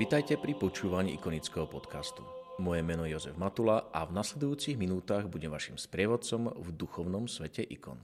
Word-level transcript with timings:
Vitajte 0.00 0.40
pri 0.40 0.56
počúvaní 0.56 1.12
ikonického 1.20 1.68
podcastu. 1.68 2.24
Moje 2.56 2.80
meno 2.80 3.04
je 3.04 3.12
Jozef 3.12 3.36
Matula 3.36 3.92
a 3.92 4.08
v 4.08 4.16
nasledujúcich 4.16 4.80
minútach 4.80 5.28
budem 5.28 5.52
vašim 5.52 5.76
sprievodcom 5.76 6.56
v 6.56 6.68
duchovnom 6.72 7.28
svete 7.28 7.60
ikon. 7.68 8.00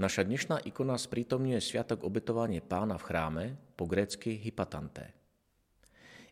Naša 0.00 0.24
dnešná 0.24 0.64
ikona 0.64 0.96
sprítomňuje 0.96 1.60
sviatok 1.60 2.08
obetovanie 2.08 2.64
pána 2.64 2.96
v 2.96 3.04
chráme, 3.04 3.44
po 3.76 3.84
grécky 3.84 4.40
hypatanté. 4.40 5.12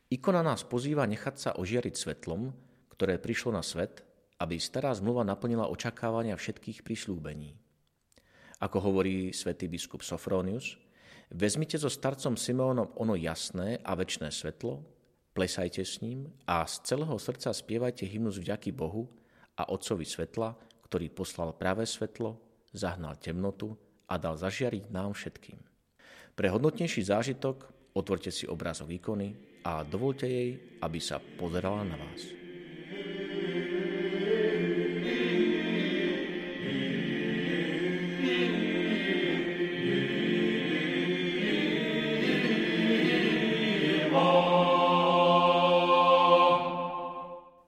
Ikona 0.09 0.41
nás 0.41 0.65
pozýva 0.65 1.05
nechať 1.05 1.37
sa 1.37 1.51
ožiariť 1.61 1.93
svetlom, 1.93 2.49
ktoré 2.97 3.21
prišlo 3.21 3.53
na 3.53 3.61
svet, 3.61 4.09
aby 4.41 4.57
stará 4.57 4.97
zmluva 4.97 5.21
naplnila 5.21 5.69
očakávania 5.69 6.33
všetkých 6.33 6.81
prislúbení. 6.81 7.53
Ako 8.65 8.81
hovorí 8.81 9.37
svätý 9.37 9.69
biskup 9.69 10.01
Sofronius, 10.01 10.81
Vezmite 11.35 11.75
so 11.75 11.91
starcom 11.91 12.39
Simeónom 12.39 12.95
ono 13.03 13.19
jasné 13.19 13.83
a 13.83 13.99
väčšné 13.99 14.31
svetlo, 14.31 14.79
plesajte 15.35 15.83
s 15.83 15.99
ním 15.99 16.31
a 16.47 16.63
z 16.63 16.87
celého 16.87 17.19
srdca 17.19 17.51
spievajte 17.51 18.07
hymnus 18.07 18.39
vďaky 18.39 18.71
Bohu 18.71 19.11
a 19.59 19.67
Otcovi 19.75 20.07
svetla, 20.07 20.55
ktorý 20.87 21.11
poslal 21.11 21.51
práve 21.59 21.83
svetlo, 21.83 22.39
zahnal 22.71 23.19
temnotu 23.19 23.75
a 24.07 24.15
dal 24.23 24.39
zažiariť 24.39 24.87
nám 24.95 25.19
všetkým. 25.19 25.59
Pre 26.39 26.49
hodnotnejší 26.53 27.03
zážitok 27.03 27.67
otvorte 27.97 28.31
si 28.31 28.47
obrázok 28.47 28.95
ikony 28.95 29.35
a 29.67 29.83
dovolte 29.83 30.31
jej, 30.31 30.79
aby 30.79 31.03
sa 31.03 31.19
pozerala 31.19 31.83
na 31.83 31.99
vás. 31.99 32.46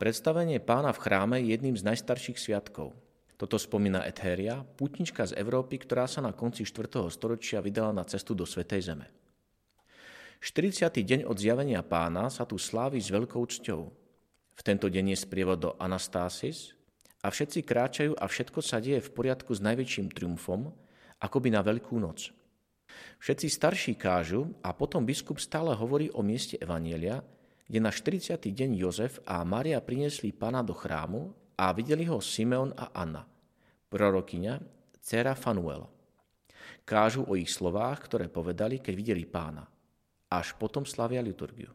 Predstavenie 0.09 0.57
pána 0.57 0.89
v 0.97 1.05
chráme 1.05 1.37
je 1.37 1.53
jedným 1.53 1.77
z 1.77 1.85
najstarších 1.85 2.41
sviatkov. 2.41 2.97
Toto 3.37 3.61
spomína 3.61 4.09
Etheria, 4.09 4.65
putnička 4.65 5.29
z 5.29 5.37
Európy, 5.37 5.77
ktorá 5.85 6.09
sa 6.09 6.25
na 6.25 6.33
konci 6.33 6.65
4. 6.65 7.13
storočia 7.13 7.61
vydala 7.61 7.93
na 7.93 8.09
cestu 8.09 8.33
do 8.33 8.49
Svetej 8.49 8.89
Zeme. 8.89 9.05
40. 10.41 10.89
deň 10.97 11.21
od 11.29 11.37
zjavenia 11.37 11.85
pána 11.85 12.33
sa 12.33 12.49
tu 12.49 12.57
slávi 12.57 12.97
s 13.05 13.13
veľkou 13.13 13.45
cťou. 13.53 13.83
V 14.57 14.61
tento 14.65 14.89
deň 14.89 15.13
je 15.13 15.19
sprievod 15.29 15.61
do 15.61 15.71
Anastasis 15.77 16.73
a 17.21 17.29
všetci 17.29 17.69
kráčajú 17.69 18.17
a 18.17 18.25
všetko 18.25 18.65
sa 18.65 18.81
deje 18.81 19.05
v 19.05 19.13
poriadku 19.13 19.53
s 19.53 19.61
najväčším 19.61 20.09
triumfom, 20.17 20.73
akoby 21.21 21.53
na 21.53 21.61
Veľkú 21.61 22.01
noc. 22.01 22.33
Všetci 23.21 23.53
starší 23.53 23.93
kážu 24.01 24.57
a 24.65 24.73
potom 24.73 25.05
biskup 25.05 25.37
stále 25.37 25.77
hovorí 25.77 26.09
o 26.17 26.25
mieste 26.25 26.57
Evanielia, 26.57 27.21
kde 27.69 27.79
na 27.85 27.93
40. 27.93 28.41
deň 28.41 28.71
Jozef 28.81 29.21
a 29.29 29.45
Maria 29.45 29.77
priniesli 29.85 30.33
pána 30.33 30.65
do 30.65 30.73
chrámu 30.73 31.37
a 31.53 31.69
videli 31.77 32.09
ho 32.09 32.17
Simeon 32.17 32.73
a 32.73 32.89
Anna, 32.97 33.29
prorokyňa, 33.93 34.57
dcera 35.05 35.37
Fanuel. 35.37 35.85
Kážu 36.89 37.29
o 37.29 37.37
ich 37.37 37.53
slovách, 37.53 38.09
ktoré 38.09 38.33
povedali, 38.33 38.81
keď 38.81 38.95
videli 38.97 39.29
pána. 39.29 39.69
Až 40.33 40.57
potom 40.57 40.89
slavia 40.89 41.21
liturgiu. 41.21 41.69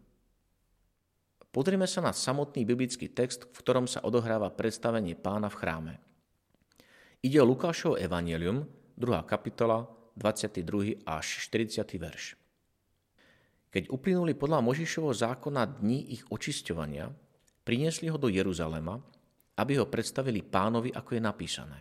Pozrime 1.53 1.85
sa 1.85 2.01
na 2.01 2.09
samotný 2.09 2.65
biblický 2.65 3.13
text, 3.13 3.45
v 3.45 3.57
ktorom 3.61 3.85
sa 3.85 4.01
odohráva 4.01 4.49
predstavenie 4.49 5.13
pána 5.13 5.53
v 5.53 5.59
chráme. 5.61 5.93
Ide 7.21 7.37
o 7.37 7.45
Lukášovo 7.45 8.01
evangelium, 8.01 8.65
2. 8.97 9.29
kapitola, 9.29 9.85
22. 10.17 11.05
až 11.05 11.25
40. 11.45 11.85
verš. 12.01 12.42
Keď 13.73 13.89
uplynuli 13.89 14.37
podľa 14.37 14.61
Možišovho 14.61 15.17
zákona 15.17 15.81
dní 15.81 16.13
ich 16.13 16.21
očisťovania, 16.29 17.09
priniesli 17.65 18.05
ho 18.13 18.21
do 18.21 18.29
Jeruzalema, 18.29 19.01
aby 19.57 19.81
ho 19.81 19.89
predstavili 19.89 20.45
pánovi, 20.45 20.93
ako 20.93 21.17
je 21.17 21.21
napísané. 21.21 21.79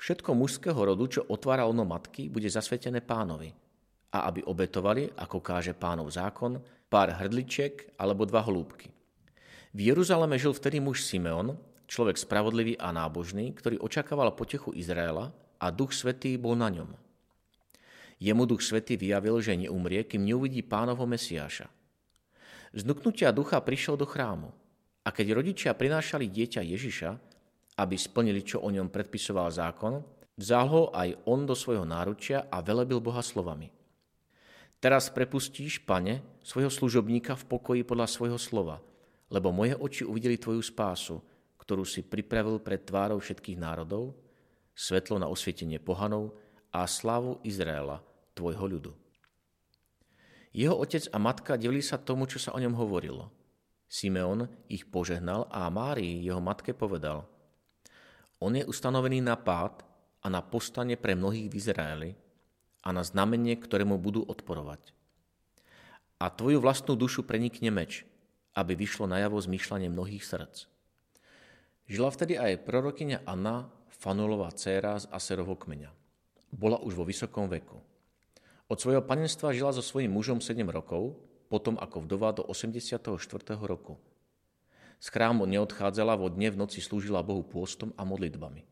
Všetko 0.00 0.32
mužského 0.32 0.76
rodu, 0.76 1.04
čo 1.20 1.28
otvára 1.28 1.68
ono 1.68 1.84
matky, 1.84 2.32
bude 2.32 2.48
zasvetené 2.48 3.04
pánovi 3.04 3.52
a 4.16 4.32
aby 4.32 4.48
obetovali, 4.48 5.12
ako 5.12 5.44
káže 5.44 5.76
pánov 5.76 6.08
zákon, 6.08 6.56
pár 6.88 7.12
hrdličiek 7.12 8.00
alebo 8.00 8.24
dva 8.24 8.40
holúbky. 8.40 8.88
V 9.76 9.92
Jeruzaleme 9.92 10.40
žil 10.40 10.56
vtedy 10.56 10.80
muž 10.80 11.04
Simeon, 11.04 11.52
človek 11.84 12.16
spravodlivý 12.16 12.80
a 12.80 12.96
nábožný, 12.96 13.52
ktorý 13.52 13.76
očakával 13.76 14.32
potechu 14.32 14.72
Izraela 14.72 15.36
a 15.60 15.68
duch 15.68 15.92
svetý 15.92 16.40
bol 16.40 16.56
na 16.56 16.72
ňom. 16.72 17.05
Jemu 18.16 18.48
duch 18.48 18.64
svety 18.64 18.96
vyjavil, 18.96 19.36
že 19.44 19.56
neumrie, 19.56 20.04
kým 20.08 20.24
neuvidí 20.24 20.64
pánovo 20.64 21.04
Mesiáša. 21.04 21.68
Znuknutia 22.72 23.32
ducha 23.32 23.60
prišiel 23.60 24.00
do 24.00 24.08
chrámu 24.08 24.52
a 25.04 25.08
keď 25.12 25.36
rodičia 25.36 25.72
prinášali 25.76 26.28
dieťa 26.28 26.60
Ježiša, 26.64 27.10
aby 27.76 27.94
splnili, 27.94 28.40
čo 28.40 28.64
o 28.64 28.72
ňom 28.72 28.88
predpisoval 28.88 29.52
zákon, 29.52 30.00
vzal 30.40 30.66
ho 30.68 30.82
aj 30.96 31.12
on 31.28 31.44
do 31.44 31.52
svojho 31.52 31.84
náručia 31.84 32.48
a 32.48 32.64
velebil 32.64 33.00
Boha 33.04 33.20
slovami. 33.20 33.68
Teraz 34.80 35.08
prepustíš, 35.08 35.80
pane, 35.84 36.20
svojho 36.44 36.68
služobníka 36.68 37.36
v 37.36 37.48
pokoji 37.48 37.82
podľa 37.84 38.08
svojho 38.08 38.40
slova, 38.40 38.80
lebo 39.32 39.52
moje 39.52 39.76
oči 39.76 40.02
uvideli 40.04 40.36
tvoju 40.36 40.60
spásu, 40.60 41.20
ktorú 41.60 41.84
si 41.84 42.04
pripravil 42.04 42.60
pred 42.60 42.84
tvárou 42.84 43.16
všetkých 43.20 43.56
národov, 43.56 44.12
svetlo 44.76 45.16
na 45.16 45.26
osvietenie 45.32 45.80
pohanov 45.80 46.36
a 46.76 46.84
slávu 46.84 47.40
Izraela, 47.40 48.04
tvojho 48.36 48.68
ľudu. 48.68 48.92
Jeho 50.52 50.76
otec 50.76 51.08
a 51.08 51.16
matka 51.16 51.56
divili 51.56 51.80
sa 51.80 51.96
tomu, 51.96 52.28
čo 52.28 52.36
sa 52.36 52.52
o 52.52 52.60
ňom 52.60 52.76
hovorilo. 52.76 53.32
Simeon 53.88 54.44
ich 54.68 54.84
požehnal 54.84 55.48
a 55.48 55.72
Márii, 55.72 56.20
jeho 56.20 56.40
matke, 56.44 56.76
povedal 56.76 57.24
On 58.36 58.52
je 58.52 58.60
ustanovený 58.68 59.24
na 59.24 59.40
pád 59.40 59.88
a 60.20 60.28
na 60.28 60.44
postane 60.44 61.00
pre 61.00 61.16
mnohých 61.16 61.48
v 61.48 61.56
Izraeli 61.56 62.10
a 62.84 62.92
na 62.92 63.00
znamenie, 63.00 63.56
ktorému 63.56 63.96
budú 63.96 64.28
odporovať. 64.28 64.92
A 66.20 66.28
tvoju 66.28 66.60
vlastnú 66.60 66.92
dušu 66.92 67.24
prenikne 67.24 67.72
meč, 67.72 68.04
aby 68.52 68.76
vyšlo 68.76 69.08
najavo 69.08 69.40
zmýšľanie 69.40 69.88
mnohých 69.88 70.24
srdc. 70.24 70.68
Žila 71.88 72.10
vtedy 72.12 72.34
aj 72.36 72.68
prorokyňa 72.68 73.24
Anna, 73.24 73.72
Fanulová 73.96 74.52
dcéra 74.52 75.00
z 75.00 75.08
Aserovho 75.08 75.56
kmeňa. 75.56 76.05
Bola 76.50 76.78
už 76.82 76.94
vo 76.94 77.04
vysokom 77.06 77.50
veku. 77.50 77.78
Od 78.66 78.78
svojho 78.78 79.02
panenstva 79.02 79.54
žila 79.54 79.70
so 79.70 79.82
svojím 79.82 80.10
mužom 80.10 80.38
7 80.42 80.58
rokov, 80.66 81.14
potom 81.46 81.78
ako 81.78 82.02
vdova 82.02 82.34
do 82.34 82.42
84. 82.42 83.06
roku. 83.62 83.94
Z 84.98 85.06
chrámu 85.12 85.46
neodchádzala, 85.46 86.18
vo 86.18 86.26
dne 86.32 86.50
v 86.50 86.58
noci 86.66 86.82
slúžila 86.82 87.22
Bohu 87.22 87.46
pôstom 87.46 87.94
a 87.94 88.02
modlitbami. 88.02 88.66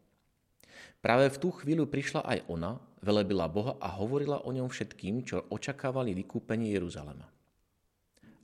Práve 1.04 1.28
v 1.28 1.37
tú 1.37 1.52
chvíľu 1.52 1.84
prišla 1.84 2.25
aj 2.25 2.38
ona, 2.48 2.81
velebila 3.04 3.44
Boha 3.44 3.76
a 3.76 3.93
hovorila 3.93 4.40
o 4.43 4.50
ňom 4.50 4.72
všetkým, 4.72 5.20
čo 5.20 5.44
očakávali 5.52 6.16
vykúpenie 6.16 6.72
Jeruzalema. 6.72 7.28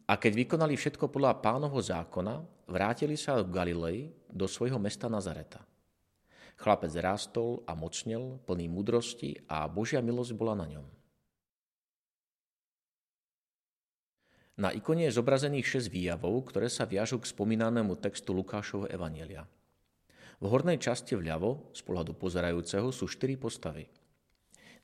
A 0.04 0.12
keď 0.18 0.44
vykonali 0.44 0.76
všetko 0.76 1.08
podľa 1.08 1.40
pánovho 1.40 1.80
zákona, 1.80 2.66
vrátili 2.68 3.16
sa 3.16 3.40
v 3.40 3.48
Galilei 3.48 3.98
do 4.28 4.44
svojho 4.44 4.76
mesta 4.76 5.08
Nazareta. 5.08 5.69
Chlapec 6.60 6.92
rástol 7.00 7.64
a 7.64 7.72
mocnel, 7.72 8.36
plný 8.44 8.68
mudrosti 8.68 9.40
a 9.48 9.64
Božia 9.64 10.04
milosť 10.04 10.36
bola 10.36 10.52
na 10.52 10.68
ňom. 10.68 10.86
Na 14.60 14.68
ikone 14.76 15.08
je 15.08 15.16
zobrazených 15.16 15.88
6 15.88 15.88
výjavov, 15.88 16.52
ktoré 16.52 16.68
sa 16.68 16.84
viažú 16.84 17.16
k 17.16 17.32
spomínanému 17.32 17.96
textu 17.96 18.36
Lukášovho 18.36 18.92
Evanielia. 18.92 19.48
V 20.36 20.52
hornej 20.52 20.76
časti 20.76 21.16
vľavo, 21.16 21.72
z 21.72 21.80
pohľadu 21.80 22.12
pozerajúceho, 22.20 22.92
sú 22.92 23.08
štyri 23.08 23.40
postavy. 23.40 23.88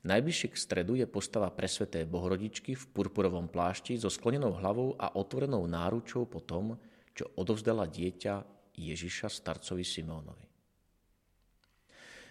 Najbližšie 0.01 0.49
k 0.49 0.57
stredu 0.57 0.97
je 0.97 1.05
postava 1.05 1.53
presveté 1.53 2.09
Bohorodičky 2.09 2.73
v 2.73 2.89
purpurovom 2.89 3.53
plášti 3.53 4.01
so 4.01 4.09
sklonenou 4.09 4.57
hlavou 4.57 4.97
a 4.97 5.13
otvorenou 5.13 5.61
náručou 5.69 6.25
po 6.25 6.41
tom, 6.41 6.73
čo 7.13 7.29
odovzdala 7.37 7.85
dieťa 7.85 8.33
Ježiša 8.73 9.29
starcovi 9.29 9.85
Simónovi. 9.85 10.56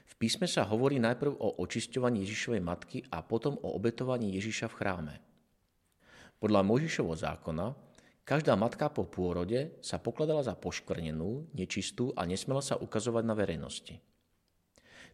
V 0.06 0.14
písme 0.17 0.47
sa 0.47 0.62
hovorí 0.62 1.03
najprv 1.03 1.35
o 1.35 1.58
očisťovaní 1.61 2.23
Ježišovej 2.23 2.62
matky 2.62 2.99
a 3.11 3.26
potom 3.26 3.58
o 3.58 3.75
obetovaní 3.75 4.32
Ježiša 4.38 4.70
v 4.70 4.79
chráme. 4.79 5.14
Podľa 6.38 6.62
Možišovho 6.62 7.17
zákona 7.19 7.75
každá 8.23 8.55
matka 8.55 8.87
po 8.87 9.03
pôrode 9.08 9.75
sa 9.82 9.99
pokladala 9.99 10.47
za 10.47 10.55
poškvrnenú, 10.55 11.50
nečistú 11.56 12.14
a 12.14 12.23
nesmela 12.23 12.62
sa 12.62 12.79
ukazovať 12.79 13.25
na 13.26 13.35
verejnosti. 13.35 13.99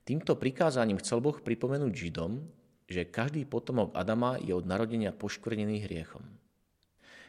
Týmto 0.03 0.35
prikázaním 0.35 0.99
chcel 0.99 1.23
Boh 1.23 1.39
pripomenúť 1.39 1.93
Židom, 1.95 2.43
že 2.91 3.07
každý 3.09 3.47
potomok 3.47 3.95
Adama 3.95 4.37
je 4.43 4.53
od 4.53 4.67
narodenia 4.67 5.15
poškvrnený 5.15 5.87
hriechom. 5.87 6.27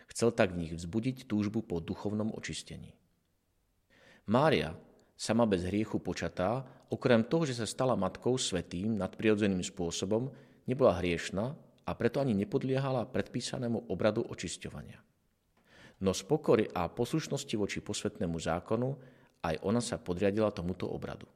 Chcel 0.09 0.33
tak 0.35 0.51
v 0.51 0.65
nich 0.67 0.73
vzbudiť 0.73 1.29
túžbu 1.29 1.63
po 1.63 1.79
duchovnom 1.79 2.33
očistení. 2.33 2.91
Mária, 4.25 4.73
sama 5.13 5.45
bez 5.45 5.63
hriechu 5.65 6.01
počatá, 6.01 6.65
okrem 6.89 7.23
toho, 7.25 7.47
že 7.47 7.57
sa 7.57 7.67
stala 7.69 7.93
matkou 7.93 8.37
svetým 8.37 8.97
nadprirodzeným 8.97 9.61
spôsobom, 9.61 10.29
nebola 10.65 10.99
hriešna 10.99 11.55
a 11.83 11.91
preto 11.95 12.19
ani 12.23 12.33
nepodliehala 12.37 13.07
predpísanému 13.09 13.91
obradu 13.91 14.23
očisťovania. 14.23 14.99
No 16.03 16.11
z 16.11 16.21
pokory 16.27 16.67
a 16.73 16.91
poslušnosti 16.91 17.55
voči 17.55 17.79
posvetnému 17.79 18.35
zákonu 18.35 18.89
aj 19.43 19.55
ona 19.63 19.79
sa 19.79 19.99
podriadila 19.99 20.51
tomuto 20.51 20.87
obradu. 20.87 21.27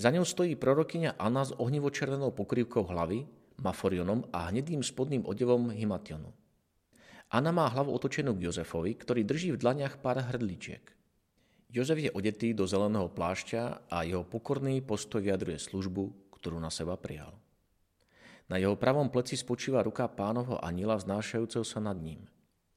Za 0.00 0.08
ňou 0.08 0.24
stojí 0.24 0.56
prorokyňa 0.56 1.20
Anna 1.20 1.44
s 1.44 1.52
ohnivočervenou 1.52 2.32
pokrývkou 2.32 2.88
hlavy, 2.88 3.28
maforionom 3.60 4.24
a 4.32 4.48
hnedým 4.48 4.80
spodným 4.80 5.28
odevom 5.28 5.68
himationu. 5.68 6.32
Anna 7.32 7.52
má 7.52 7.68
hlavu 7.68 7.92
otočenú 7.92 8.36
k 8.36 8.48
Jozefovi, 8.48 8.96
ktorý 8.96 9.24
drží 9.24 9.56
v 9.56 9.60
dlaniach 9.60 10.00
pár 10.00 10.20
hrdličiek. 10.20 10.84
Jozef 11.72 12.04
je 12.04 12.12
odetý 12.12 12.52
do 12.52 12.68
zeleného 12.68 13.08
plášťa 13.08 13.88
a 13.88 14.04
jeho 14.04 14.28
pokorný 14.28 14.84
postoj 14.84 15.24
vyjadruje 15.24 15.56
službu, 15.56 16.36
ktorú 16.36 16.60
na 16.60 16.68
seba 16.68 17.00
prijal. 17.00 17.32
Na 18.52 18.60
jeho 18.60 18.76
pravom 18.76 19.08
pleci 19.08 19.40
spočíva 19.40 19.80
ruka 19.80 20.04
pánovho 20.04 20.60
aniela 20.60 21.00
vznášajúceho 21.00 21.64
sa 21.64 21.80
nad 21.80 21.96
ním. 21.96 22.28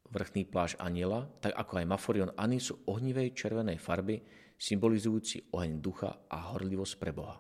Vrchný 0.08 0.48
pláž 0.48 0.80
aniela, 0.80 1.28
tak 1.44 1.52
ako 1.60 1.84
aj 1.84 1.92
maforion 1.92 2.32
Ani, 2.40 2.64
sú 2.64 2.80
ohnivej 2.88 3.36
červenej 3.36 3.84
farby, 3.84 4.24
symbolizujúci 4.56 5.52
oheň 5.52 5.84
ducha 5.84 6.16
a 6.32 6.56
horlivosť 6.56 6.96
pre 6.96 7.12
Boha. 7.12 7.36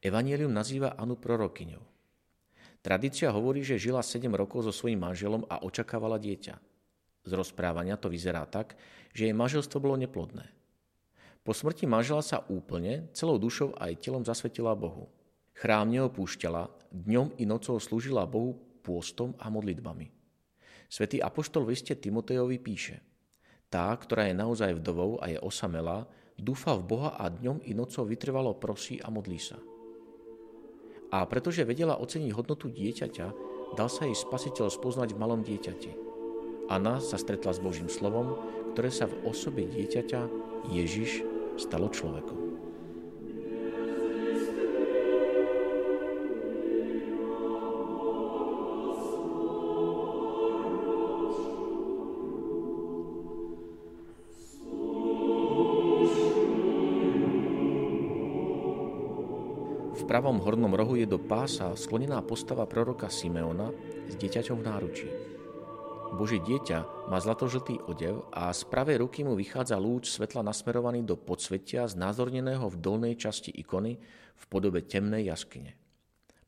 Evangelium 0.00 0.56
nazýva 0.56 0.96
Anu 0.96 1.20
prorokyňou. 1.20 1.84
Tradícia 2.80 3.28
hovorí, 3.28 3.60
že 3.60 3.76
žila 3.76 4.00
7 4.00 4.24
rokov 4.32 4.64
so 4.64 4.72
svojím 4.72 5.04
manželom 5.04 5.44
a 5.52 5.60
očakávala 5.60 6.16
dieťa. 6.16 6.71
Z 7.22 7.32
rozprávania 7.34 7.94
to 7.98 8.10
vyzerá 8.10 8.42
tak, 8.46 8.74
že 9.14 9.30
jej 9.30 9.34
manželstvo 9.36 9.78
bolo 9.78 9.94
neplodné. 9.94 10.46
Po 11.42 11.50
smrti 11.50 11.90
manžela 11.90 12.22
sa 12.22 12.46
úplne, 12.46 13.10
celou 13.14 13.38
dušou 13.38 13.74
aj 13.78 13.98
telom 13.98 14.22
zasvetila 14.22 14.78
Bohu. 14.78 15.10
Chrám 15.58 15.90
neopúšťala, 15.90 16.70
dňom 16.90 17.38
i 17.38 17.44
nocou 17.46 17.78
slúžila 17.82 18.26
Bohu 18.26 18.58
pôstom 18.82 19.34
a 19.38 19.50
modlitbami. 19.50 20.10
Svetý 20.86 21.18
apoštol 21.18 21.66
v 21.66 21.74
liste 21.74 21.94
Timotejovi 21.98 22.58
píše 22.62 23.02
Tá, 23.72 23.88
ktorá 23.96 24.28
je 24.28 24.36
naozaj 24.36 24.76
vdovou 24.78 25.16
a 25.18 25.32
je 25.32 25.38
osamelá, 25.40 26.04
dúfa 26.36 26.76
v 26.76 26.84
Boha 26.84 27.10
a 27.16 27.32
dňom 27.32 27.64
i 27.64 27.72
nocou 27.72 28.04
vytrvalo 28.04 28.58
prosí 28.60 29.00
a 29.00 29.08
modlí 29.08 29.40
sa. 29.40 29.56
A 31.12 31.24
pretože 31.24 31.64
vedela 31.64 31.96
oceniť 32.00 32.30
hodnotu 32.36 32.68
dieťaťa, 32.68 33.26
dal 33.72 33.88
sa 33.88 34.04
jej 34.04 34.16
spasiteľ 34.16 34.68
spoznať 34.68 35.16
v 35.16 35.20
malom 35.20 35.40
dieťati. 35.40 36.11
Anna 36.72 37.04
sa 37.04 37.20
stretla 37.20 37.52
s 37.52 37.60
Božím 37.60 37.92
slovom, 37.92 38.40
ktoré 38.72 38.88
sa 38.88 39.04
v 39.04 39.28
osobe 39.28 39.68
dieťaťa 39.68 40.20
Ježiš 40.72 41.20
stalo 41.60 41.92
človekom. 41.92 42.42
pravom 60.12 60.44
hornom 60.44 60.76
rohu 60.76 61.00
je 61.00 61.08
do 61.08 61.16
pása 61.16 61.72
sklonená 61.72 62.20
postava 62.20 62.68
proroka 62.68 63.08
Simeona 63.08 63.72
s 64.04 64.12
dieťaťom 64.20 64.60
v 64.60 64.66
náručí. 64.68 65.08
Boží 66.12 66.44
dieťa 66.44 67.08
má 67.08 67.16
zlatožltý 67.16 67.80
odev 67.88 68.28
a 68.36 68.52
z 68.52 68.68
pravej 68.68 69.00
ruky 69.00 69.24
mu 69.24 69.32
vychádza 69.32 69.80
lúč 69.80 70.12
svetla 70.12 70.44
nasmerovaný 70.44 71.08
do 71.08 71.16
podsvetia 71.16 71.88
znázorneného 71.88 72.68
v 72.68 72.76
dolnej 72.76 73.16
časti 73.16 73.48
ikony 73.48 73.96
v 74.36 74.44
podobe 74.52 74.84
temnej 74.84 75.32
jaskyne. 75.32 75.72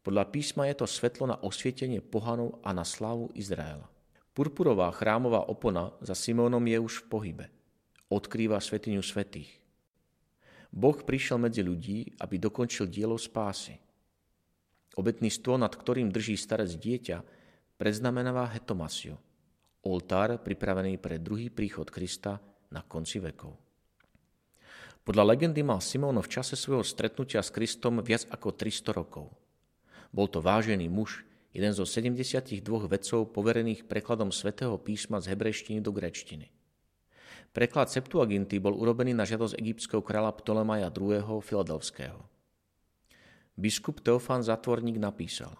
Podľa 0.04 0.28
písma 0.28 0.68
je 0.68 0.84
to 0.84 0.86
svetlo 0.86 1.32
na 1.32 1.40
osvietenie 1.40 2.04
pohanov 2.04 2.60
a 2.60 2.76
na 2.76 2.84
slávu 2.84 3.32
Izraela. 3.32 3.88
Purpurová 4.36 4.92
chrámová 4.92 5.48
opona 5.48 5.96
za 6.04 6.12
Simeonom 6.12 6.60
je 6.60 6.78
už 6.84 6.94
v 7.00 7.04
pohybe. 7.08 7.46
Odkrýva 8.12 8.60
svetiňu 8.60 9.00
svetých. 9.00 9.48
Boh 10.68 10.98
prišiel 11.00 11.40
medzi 11.40 11.64
ľudí, 11.64 12.20
aby 12.20 12.36
dokončil 12.36 12.84
dielo 12.92 13.16
spásy. 13.16 13.80
Obetný 15.00 15.32
stôl, 15.32 15.56
nad 15.56 15.72
ktorým 15.72 16.12
drží 16.12 16.36
starec 16.36 16.68
dieťa, 16.76 17.24
predznamenáva 17.80 18.52
hetomasiu, 18.52 19.16
oltár 19.84 20.40
pripravený 20.40 20.96
pre 20.96 21.20
druhý 21.20 21.52
príchod 21.52 21.86
Krista 21.88 22.40
na 22.72 22.80
konci 22.82 23.20
vekov. 23.20 23.54
Podľa 25.04 25.36
legendy 25.36 25.60
mal 25.60 25.84
Simón 25.84 26.16
v 26.16 26.32
čase 26.32 26.56
svojho 26.56 26.80
stretnutia 26.80 27.44
s 27.44 27.52
Kristom 27.52 28.00
viac 28.00 28.24
ako 28.32 28.56
300 28.56 28.96
rokov. 28.96 29.28
Bol 30.08 30.32
to 30.32 30.40
vážený 30.40 30.88
muž, 30.88 31.28
jeden 31.52 31.76
zo 31.76 31.84
72 31.84 32.64
vedcov 32.64 33.28
poverených 33.28 33.84
prekladom 33.84 34.32
svätého 34.32 34.72
písma 34.80 35.20
z 35.20 35.36
hebrejštiny 35.36 35.84
do 35.84 35.92
grečtiny. 35.92 36.48
Preklad 37.52 37.92
Septuaginty 37.92 38.58
bol 38.58 38.74
urobený 38.74 39.12
na 39.14 39.28
žiadosť 39.28 39.60
egyptského 39.60 40.02
kráľa 40.02 40.34
Ptolemaja 40.40 40.88
II. 40.90 41.38
Filadelfského. 41.38 42.18
Biskup 43.54 44.02
Teofán 44.02 44.42
Zatvorník 44.42 44.98
napísal 44.98 45.54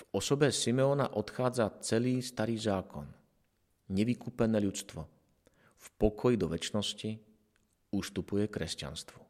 V 0.00 0.16
osobe 0.16 0.48
Simeona 0.48 1.12
odchádza 1.12 1.76
celý 1.84 2.24
starý 2.24 2.56
zákon, 2.56 3.04
nevykúpené 3.92 4.56
ľudstvo. 4.64 5.04
V 5.76 5.86
pokoji 6.00 6.40
do 6.40 6.48
väčšnosti 6.48 7.10
ustupuje 7.92 8.48
kresťanstvu. 8.48 9.20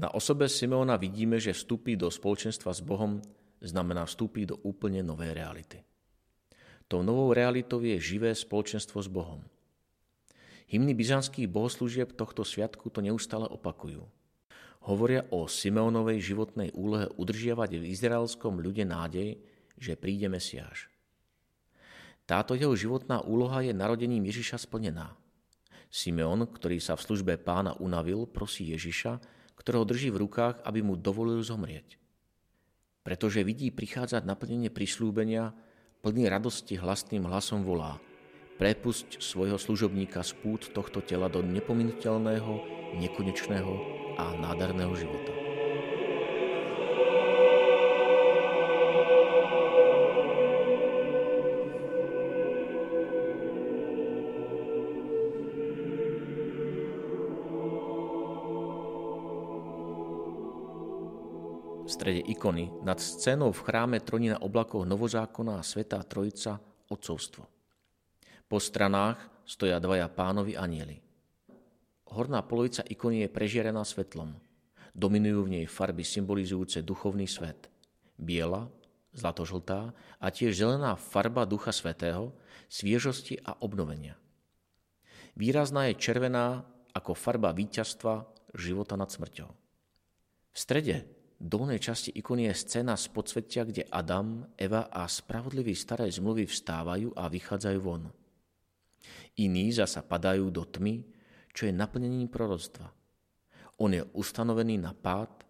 Na 0.00 0.08
osobe 0.16 0.48
Simeona 0.48 0.96
vidíme, 0.96 1.36
že 1.36 1.52
vstupí 1.52 2.00
do 2.00 2.08
spoločenstva 2.08 2.72
s 2.72 2.80
Bohom 2.80 3.20
znamená 3.60 4.08
vstúpiť 4.08 4.44
do 4.52 4.56
úplne 4.64 5.04
novej 5.04 5.36
reality. 5.36 5.84
Tou 6.88 7.04
novou 7.04 7.36
realitou 7.36 7.84
je 7.84 8.00
živé 8.00 8.32
spoločenstvo 8.32 9.04
s 9.04 9.08
Bohom– 9.12 9.44
Hymny 10.74 10.96
byzantských 10.96 11.46
bohoslúžieb 11.46 12.16
tohto 12.16 12.42
sviatku 12.42 12.88
to 12.88 13.04
neustále 13.04 13.44
opakujú. 13.46 14.02
Hovoria 14.90 15.24
o 15.32 15.48
Simeonovej 15.48 16.20
životnej 16.20 16.74
úlohe 16.76 17.08
udržiavať 17.16 17.80
v 17.80 17.88
izraelskom 17.88 18.60
ľude 18.60 18.84
nádej, 18.84 19.40
že 19.78 19.98
príde 19.98 20.30
Mesiáš. 20.30 20.90
Táto 22.24 22.56
jeho 22.56 22.72
životná 22.72 23.20
úloha 23.20 23.60
je 23.60 23.76
narodením 23.76 24.24
Ježiša 24.28 24.64
splnená. 24.64 25.12
Simeon, 25.92 26.48
ktorý 26.48 26.80
sa 26.80 26.96
v 26.96 27.04
službe 27.04 27.36
pána 27.36 27.76
unavil, 27.78 28.24
prosí 28.24 28.72
Ježiša, 28.72 29.20
ktorého 29.54 29.84
drží 29.84 30.10
v 30.10 30.24
rukách, 30.24 30.64
aby 30.64 30.80
mu 30.80 30.96
dovolil 30.96 31.38
zomrieť. 31.44 32.00
Pretože 33.04 33.44
vidí 33.44 33.68
prichádzať 33.68 34.24
naplnenie 34.24 34.72
prislúbenia, 34.72 35.52
plný 36.00 36.26
radosti 36.26 36.80
hlasným 36.80 37.28
hlasom 37.28 37.62
volá– 37.62 38.00
Prepusť 38.54 39.18
svojho 39.18 39.58
služobníka 39.58 40.22
z 40.22 40.38
pút 40.38 40.70
tohto 40.70 41.02
tela 41.02 41.26
do 41.26 41.42
nepominuteľného, 41.42 42.52
nekonečného 43.02 43.74
a 44.14 44.30
nádherného 44.38 44.94
života. 44.94 45.43
Strede 62.04 62.20
ikony 62.36 62.68
nad 62.84 63.00
scénou 63.00 63.48
v 63.48 63.64
chráme 63.64 63.96
troní 64.04 64.28
na 64.28 64.36
oblakoch 64.36 64.84
novozákona 64.84 65.56
a 65.56 65.64
Svetá 65.64 66.04
Trojica 66.04 66.60
Otcovstvo. 66.92 67.48
Po 68.44 68.60
stranách 68.60 69.16
stoja 69.48 69.80
dvaja 69.80 70.12
pánovi 70.12 70.52
anieli. 70.52 71.00
Horná 72.12 72.44
polovica 72.44 72.84
ikony 72.84 73.24
je 73.24 73.32
prežierená 73.32 73.80
svetlom. 73.88 74.36
Dominujú 74.92 75.48
v 75.48 75.52
nej 75.56 75.64
farby 75.64 76.04
symbolizujúce 76.04 76.84
duchovný 76.84 77.24
svet. 77.24 77.72
Biela, 78.20 78.68
zlatožltá 79.16 79.96
a 80.20 80.26
tiež 80.28 80.60
zelená 80.60 81.00
farba 81.00 81.48
Ducha 81.48 81.72
Svetého, 81.72 82.36
sviežosti 82.68 83.40
a 83.40 83.56
obnovenia. 83.64 84.20
Výrazná 85.40 85.88
je 85.88 85.96
červená 85.96 86.68
ako 86.92 87.16
farba 87.16 87.56
víťazstva, 87.56 88.28
života 88.52 88.92
nad 88.92 89.08
smrťou. 89.08 89.48
V 90.52 90.58
strede 90.60 91.23
dolnej 91.40 91.80
časti 91.82 92.14
ikony 92.14 92.50
je 92.50 92.54
scéna 92.54 92.94
z 92.94 93.10
podsvetia, 93.10 93.66
kde 93.66 93.88
Adam, 93.90 94.46
Eva 94.58 94.90
a 94.90 95.08
spravodliví 95.08 95.74
staré 95.74 96.10
zmluvy 96.10 96.46
vstávajú 96.46 97.14
a 97.14 97.28
vychádzajú 97.28 97.78
von. 97.82 98.10
Iní 99.38 99.74
zasa 99.74 100.00
padajú 100.06 100.48
do 100.48 100.62
tmy, 100.62 101.02
čo 101.50 101.66
je 101.66 101.74
naplnením 101.74 102.30
proroctva. 102.30 102.90
On 103.82 103.90
je 103.90 104.02
ustanovený 104.14 104.78
na 104.78 104.94
pád 104.94 105.42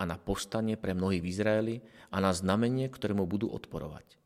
a 0.00 0.08
na 0.08 0.16
povstanie 0.20 0.76
pre 0.76 0.92
mnohých 0.92 1.24
v 1.24 1.30
Izraeli 1.32 1.76
a 2.12 2.20
na 2.20 2.32
znamenie, 2.32 2.88
ktoré 2.92 3.16
mu 3.16 3.24
budú 3.24 3.52
odporovať. 3.52 4.20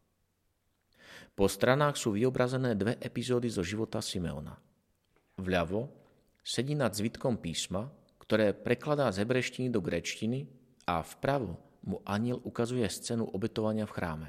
Po 1.35 1.51
stranách 1.51 1.99
sú 1.99 2.15
vyobrazené 2.15 2.79
dve 2.79 2.95
epizódy 3.03 3.51
zo 3.51 3.67
života 3.67 3.99
Simeona. 3.99 4.55
Vľavo 5.35 5.91
sedí 6.47 6.79
nad 6.79 6.95
zvitkom 6.95 7.43
písma, 7.43 7.91
ktoré 8.23 8.55
prekladá 8.55 9.11
z 9.11 9.27
hebreštiny 9.27 9.67
do 9.75 9.83
grečtiny 9.83 10.47
a 10.85 11.01
vpravo 11.01 11.57
mu 11.85 12.01
aniel 12.09 12.41
ukazuje 12.41 12.85
scénu 12.89 13.29
obetovania 13.29 13.85
v 13.85 13.95
chráme. 13.95 14.29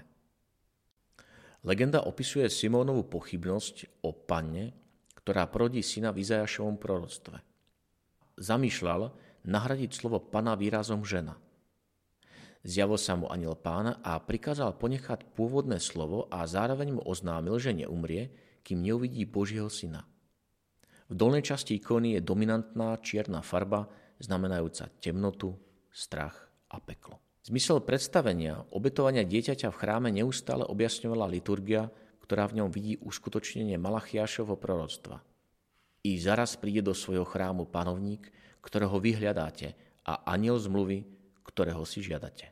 Legenda 1.66 2.06
opisuje 2.06 2.46
Simónovú 2.52 3.08
pochybnosť 3.10 4.06
o 4.06 4.14
panne, 4.14 4.76
ktorá 5.18 5.50
prodí 5.50 5.82
syna 5.82 6.14
v 6.14 6.22
Izajašovom 6.22 6.78
proroctve. 6.78 7.42
Zamýšľal 8.38 9.10
nahradiť 9.48 9.92
slovo 9.98 10.22
pana 10.22 10.54
výrazom 10.54 11.02
žena. 11.02 11.40
Zjavil 12.66 12.98
sa 13.02 13.18
mu 13.18 13.30
aniel 13.30 13.58
pána 13.58 14.02
a 14.06 14.18
prikázal 14.22 14.78
ponechať 14.78 15.34
pôvodné 15.34 15.82
slovo 15.82 16.30
a 16.30 16.46
zároveň 16.46 16.98
mu 16.98 17.02
oznámil, 17.02 17.58
že 17.58 17.74
neumrie, 17.74 18.34
kým 18.66 18.82
neuvidí 18.82 19.26
Božieho 19.26 19.70
syna. 19.70 20.06
V 21.10 21.14
dolnej 21.14 21.46
časti 21.46 21.78
ikony 21.78 22.18
je 22.18 22.26
dominantná 22.26 22.98
čierna 23.02 23.46
farba, 23.46 23.86
znamenajúca 24.18 24.90
temnotu, 24.98 25.54
strach 25.94 26.45
a 26.76 26.84
peklo. 26.84 27.24
Zmysel 27.46 27.80
predstavenia 27.86 28.66
obetovania 28.74 29.24
dieťaťa 29.24 29.70
v 29.72 29.80
chráme 29.80 30.10
neustále 30.12 30.66
objasňovala 30.66 31.30
liturgia, 31.30 31.94
ktorá 32.26 32.50
v 32.50 32.58
ňom 32.62 32.70
vidí 32.74 32.98
uskutočnenie 33.00 33.78
Malachiašovho 33.78 34.58
proroctva. 34.58 35.22
I 36.02 36.18
zaraz 36.18 36.58
príde 36.58 36.82
do 36.82 36.98
svojho 36.98 37.24
chrámu 37.24 37.70
panovník, 37.70 38.34
ktorého 38.66 38.98
vy 38.98 39.14
hľadáte 39.22 39.78
a 40.02 40.26
aniel 40.34 40.58
zmluvy, 40.58 41.06
ktorého 41.46 41.86
si 41.86 42.02
žiadate. 42.02 42.50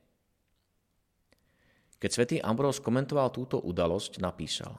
Keď 1.98 2.10
svätý 2.13 2.38
Ambrós 2.38 2.77
komentoval 2.77 3.34
túto 3.34 3.58
udalosť, 3.58 4.22
napísal 4.22 4.77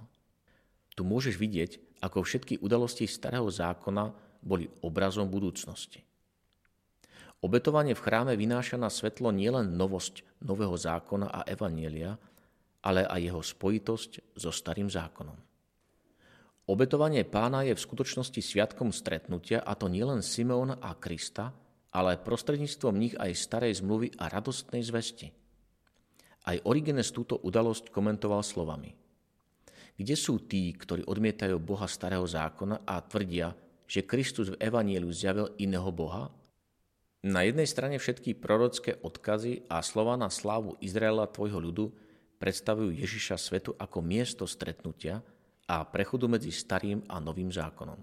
Tu 0.94 1.02
môžeš 1.02 1.34
vidieť, 1.34 1.98
ako 2.04 2.22
všetky 2.22 2.62
udalosti 2.62 3.10
starého 3.10 3.50
zákona 3.50 4.14
boli 4.44 4.70
obrazom 4.84 5.26
budúcnosti. 5.26 6.04
Obetovanie 7.44 7.92
v 7.92 8.00
chráme 8.00 8.32
vynáša 8.40 8.80
na 8.80 8.88
svetlo 8.88 9.28
nielen 9.28 9.76
novosť 9.76 10.40
nového 10.48 10.72
zákona 10.72 11.28
a 11.28 11.40
evanielia, 11.44 12.16
ale 12.80 13.04
aj 13.04 13.20
jeho 13.20 13.42
spojitosť 13.44 14.32
so 14.32 14.48
starým 14.48 14.88
zákonom. 14.88 15.36
Obetovanie 16.64 17.28
pána 17.28 17.68
je 17.68 17.76
v 17.76 17.84
skutočnosti 17.84 18.40
sviatkom 18.40 18.88
stretnutia, 18.88 19.60
a 19.60 19.76
to 19.76 19.92
nielen 19.92 20.24
Simeona 20.24 20.80
a 20.80 20.96
Krista, 20.96 21.52
ale 21.92 22.16
prostredníctvom 22.16 22.96
nich 22.96 23.12
aj 23.20 23.36
starej 23.36 23.84
zmluvy 23.84 24.16
a 24.16 24.32
radostnej 24.32 24.80
zvesti– 24.80 25.28
aj 26.44 26.60
Origenes 26.68 27.08
túto 27.08 27.40
udalosť 27.40 27.88
komentoval 27.88 28.44
slovami. 28.44 28.92
Kde 29.94 30.16
sú 30.18 30.44
tí, 30.44 30.74
ktorí 30.74 31.06
odmietajú 31.06 31.56
Boha 31.62 31.86
starého 31.88 32.26
zákona 32.26 32.84
a 32.84 33.00
tvrdia, 33.00 33.54
že 33.86 34.04
Kristus 34.04 34.52
v 34.52 34.60
Evanieliu 34.60 35.08
zjavil 35.14 35.54
iného 35.56 35.88
Boha? 35.94 36.28
Na 37.24 37.40
jednej 37.40 37.64
strane 37.64 37.96
všetky 37.96 38.36
prorocké 38.36 39.00
odkazy 39.00 39.64
a 39.72 39.80
slova 39.80 40.20
na 40.20 40.28
slávu 40.28 40.76
Izraela 40.84 41.24
tvojho 41.24 41.56
ľudu 41.56 41.88
predstavujú 42.36 42.92
Ježiša 42.92 43.40
svetu 43.40 43.72
ako 43.80 44.04
miesto 44.04 44.44
stretnutia 44.44 45.24
a 45.64 45.80
prechodu 45.88 46.28
medzi 46.28 46.52
starým 46.52 47.00
a 47.08 47.16
novým 47.24 47.48
zákonom. 47.48 47.96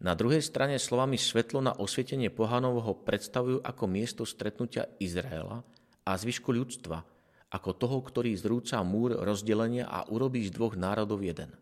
Na 0.00 0.12
druhej 0.12 0.44
strane 0.44 0.76
slovami 0.76 1.16
svetlo 1.16 1.64
na 1.64 1.72
osvietenie 1.72 2.28
pohanov 2.28 2.84
ho 2.84 2.92
predstavujú 3.00 3.64
ako 3.64 3.84
miesto 3.88 4.28
stretnutia 4.28 4.84
Izraela– 5.00 5.64
a 6.10 6.16
zvyšku 6.16 6.50
ľudstva, 6.50 7.06
ako 7.50 7.70
toho, 7.78 7.98
ktorý 8.02 8.34
zrúca 8.34 8.82
múr 8.82 9.14
rozdelenia 9.18 9.86
a 9.86 10.06
urobí 10.10 10.46
z 10.46 10.54
dvoch 10.54 10.74
národov 10.74 11.22
jeden. 11.22 11.54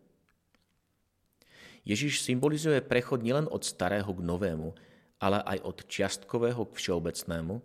Ježiš 1.85 2.21
symbolizuje 2.21 2.81
prechod 2.85 3.25
nielen 3.25 3.49
od 3.49 3.65
starého 3.65 4.09
k 4.09 4.21
novému, 4.21 4.73
ale 5.19 5.43
aj 5.43 5.59
od 5.67 5.77
čiastkového 5.85 6.63
k 6.71 6.73
všeobecnému, 6.79 7.55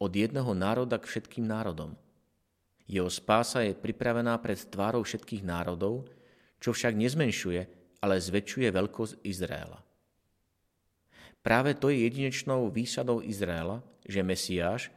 od 0.00 0.12
jedného 0.12 0.52
národa 0.56 0.96
k 0.96 1.08
všetkým 1.08 1.44
národom. 1.44 1.92
Jeho 2.84 3.08
spása 3.08 3.64
je 3.64 3.76
pripravená 3.76 4.36
pred 4.40 4.60
tvárou 4.60 5.04
všetkých 5.04 5.44
národov, 5.44 6.08
čo 6.60 6.72
však 6.72 6.96
nezmenšuje, 6.96 7.60
ale 8.04 8.20
zväčšuje 8.20 8.68
veľkosť 8.68 9.14
Izraela. 9.24 9.80
Práve 11.44 11.76
to 11.76 11.92
je 11.92 12.08
jedinečnou 12.08 12.72
výsadou 12.72 13.20
Izraela, 13.20 13.84
že 14.04 14.24
Mesiáš, 14.24 14.88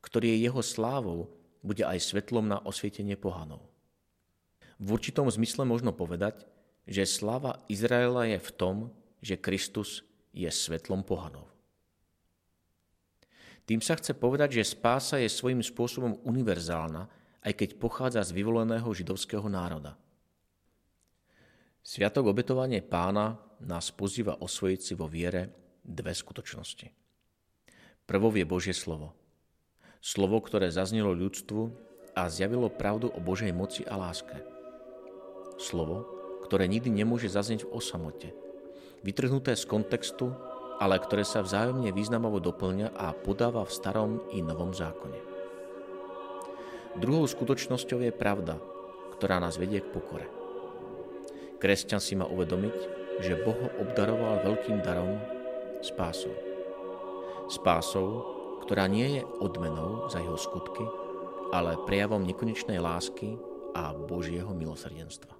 ktorý 0.00 0.32
je 0.32 0.48
jeho 0.48 0.60
slávou, 0.64 1.28
bude 1.60 1.84
aj 1.84 2.00
svetlom 2.00 2.48
na 2.48 2.56
osvietenie 2.64 3.20
pohanov. 3.20 3.60
V 4.80 4.96
určitom 4.96 5.28
zmysle 5.28 5.68
možno 5.68 5.92
povedať, 5.92 6.48
že 6.88 7.04
sláva 7.04 7.60
Izraela 7.68 8.24
je 8.32 8.40
v 8.40 8.50
tom, 8.56 8.76
že 9.20 9.36
Kristus 9.36 10.00
je 10.30 10.48
svetlom 10.48 11.02
pohanov. 11.02 11.46
Tým 13.66 13.78
sa 13.78 13.94
chce 13.94 14.18
povedať, 14.18 14.60
že 14.60 14.74
spása 14.74 15.22
je 15.22 15.30
svojím 15.30 15.62
spôsobom 15.62 16.18
univerzálna, 16.26 17.06
aj 17.46 17.52
keď 17.54 17.68
pochádza 17.78 18.20
z 18.26 18.34
vyvoleného 18.34 18.88
židovského 18.90 19.46
národa. 19.46 19.94
Sviatok 21.80 22.34
obetovanie 22.34 22.82
pána 22.82 23.38
nás 23.62 23.94
pozýva 23.94 24.36
osvojiť 24.42 24.80
si 24.82 24.92
vo 24.98 25.06
viere 25.06 25.54
dve 25.80 26.12
skutočnosti. 26.12 26.90
Prvou 28.04 28.34
je 28.34 28.44
Božie 28.44 28.74
slovo– 28.74 29.14
Slovo, 30.00 30.40
ktoré 30.40 30.72
zaznelo 30.72 31.12
ľudstvu 31.12 31.68
a 32.16 32.24
zjavilo 32.32 32.72
pravdu 32.72 33.12
o 33.12 33.20
Božej 33.20 33.52
moci 33.52 33.84
a 33.84 34.00
láske. 34.00 34.32
Slovo, 35.60 36.08
ktoré 36.48 36.64
nikdy 36.64 36.88
nemôže 36.88 37.28
zaznieť 37.28 37.68
v 37.68 37.72
osamote. 37.76 38.32
Vytrhnuté 39.00 39.56
z 39.56 39.64
kontextu, 39.64 40.28
ale 40.76 41.00
ktoré 41.00 41.24
sa 41.24 41.40
vzájomne 41.40 41.88
významovo 41.92 42.36
doplňa 42.36 42.92
a 42.92 43.16
podáva 43.16 43.64
v 43.64 43.72
starom 43.72 44.12
i 44.32 44.44
novom 44.44 44.76
zákone. 44.76 45.16
Druhou 47.00 47.24
skutočnosťou 47.24 48.04
je 48.04 48.12
pravda, 48.12 48.60
ktorá 49.16 49.40
nás 49.40 49.56
vedie 49.56 49.80
k 49.80 49.88
pokore. 49.88 50.28
Kresťan 51.56 52.00
si 52.00 52.12
má 52.12 52.28
uvedomiť, 52.28 52.76
že 53.24 53.40
Boh 53.40 53.56
ho 53.56 53.68
obdaroval 53.80 54.44
veľkým 54.44 54.84
darom 54.84 55.16
spásou. 55.80 56.32
Spásou, 57.48 58.24
ktorá 58.64 58.84
nie 58.84 59.20
je 59.20 59.22
odmenou 59.40 60.12
za 60.12 60.20
jeho 60.20 60.36
skutky, 60.36 60.84
ale 61.56 61.80
prejavom 61.88 62.20
nekonečnej 62.24 62.80
lásky 62.80 63.36
a 63.72 63.96
Božieho 63.96 64.52
milosrdenstva. 64.52 65.39